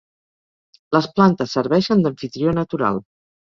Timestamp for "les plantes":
0.97-1.53